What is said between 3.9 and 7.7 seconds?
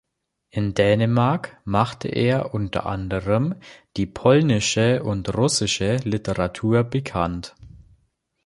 die polnische und russische Literatur bekannt.